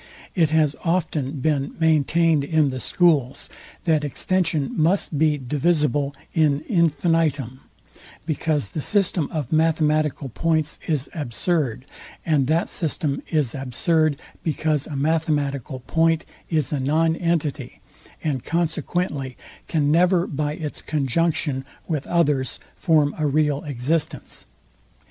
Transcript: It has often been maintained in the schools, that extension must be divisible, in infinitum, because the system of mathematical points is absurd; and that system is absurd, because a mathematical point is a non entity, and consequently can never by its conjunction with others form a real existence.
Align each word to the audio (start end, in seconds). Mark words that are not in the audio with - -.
It 0.33 0.49
has 0.49 0.75
often 0.83 1.41
been 1.41 1.75
maintained 1.79 2.43
in 2.43 2.71
the 2.71 2.79
schools, 2.79 3.49
that 3.83 4.03
extension 4.03 4.71
must 4.75 5.15
be 5.15 5.37
divisible, 5.37 6.15
in 6.33 6.61
infinitum, 6.67 7.59
because 8.25 8.69
the 8.69 8.81
system 8.81 9.29
of 9.31 9.51
mathematical 9.51 10.29
points 10.29 10.79
is 10.87 11.07
absurd; 11.13 11.85
and 12.25 12.47
that 12.47 12.67
system 12.67 13.21
is 13.29 13.53
absurd, 13.53 14.19
because 14.41 14.87
a 14.87 14.95
mathematical 14.95 15.81
point 15.81 16.25
is 16.49 16.73
a 16.73 16.79
non 16.79 17.15
entity, 17.15 17.79
and 18.23 18.43
consequently 18.43 19.37
can 19.67 19.91
never 19.91 20.25
by 20.25 20.53
its 20.53 20.81
conjunction 20.81 21.63
with 21.87 22.07
others 22.07 22.59
form 22.75 23.13
a 23.19 23.27
real 23.27 23.61
existence. 23.65 24.47